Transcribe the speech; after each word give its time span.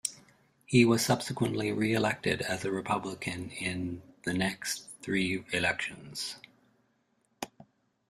He 0.65 0.83
was 0.83 1.05
subsequently 1.05 1.71
re-elected 1.71 2.41
as 2.41 2.65
a 2.65 2.71
Republican 2.71 3.51
in 3.51 4.01
the 4.23 4.33
next 4.33 4.89
three 5.03 5.45
elections. 5.53 6.37